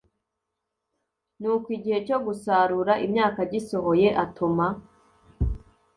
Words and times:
Nuko 1.39 1.67
igihe 1.77 1.99
cyo 2.07 2.17
gusarura 2.25 2.93
imyaka 3.05 3.39
gisohoye 3.51 4.07
atuma 4.23 4.67